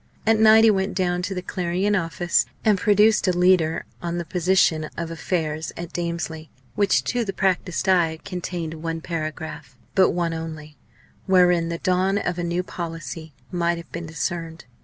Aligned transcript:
At 0.25 0.39
night 0.39 0.63
he 0.63 0.71
went 0.71 0.95
down 0.95 1.21
to 1.21 1.35
the 1.35 1.43
Clarion 1.43 1.95
office, 1.95 2.47
and 2.65 2.79
produced 2.79 3.27
a 3.27 3.37
leader 3.37 3.85
on 4.01 4.17
the 4.17 4.25
position 4.25 4.89
of 4.97 5.11
affairs 5.11 5.71
at 5.77 5.93
Damesley 5.93 6.49
which, 6.73 7.03
to 7.03 7.23
the 7.23 7.31
practised 7.33 7.87
eye, 7.87 8.17
contained 8.25 8.73
one 8.73 9.01
paragraph 9.01 9.77
but 9.93 10.09
one 10.09 10.33
only 10.33 10.75
wherein 11.27 11.69
the 11.69 11.77
dawn 11.77 12.17
of 12.17 12.39
a 12.39 12.43
new 12.43 12.63
policy 12.63 13.35
might 13.51 13.77
have 13.77 13.91
been 13.91 14.07
discerned. 14.07 14.65